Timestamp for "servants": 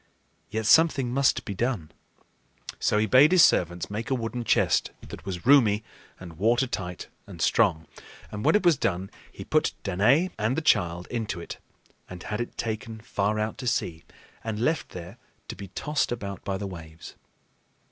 3.43-3.91